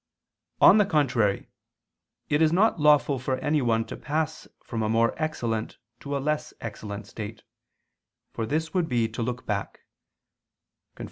On 0.61 0.79
the 0.79 0.85
contrary, 0.87 1.47
It 2.27 2.41
is 2.41 2.51
not 2.51 2.79
lawful 2.79 3.19
for 3.19 3.37
anyone 3.37 3.85
to 3.85 3.95
pass 3.95 4.47
from 4.63 4.81
a 4.81 4.89
more 4.89 5.13
excellent 5.15 5.77
to 5.99 6.17
a 6.17 6.17
less 6.17 6.55
excellent 6.59 7.05
state; 7.05 7.43
for 8.33 8.47
this 8.47 8.73
would 8.73 8.89
be 8.89 9.07
to 9.09 9.21
look 9.21 9.45
back 9.45 9.81
[*Cf. 10.95 10.99